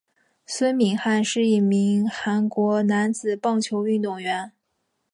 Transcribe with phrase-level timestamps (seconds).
[0.47, 4.51] 孙敏汉是一名韩国男子棒球运动员。